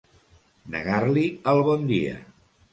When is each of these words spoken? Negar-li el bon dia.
Negar-li 0.77 1.27
el 1.53 1.63
bon 1.71 1.87
dia. 1.95 2.19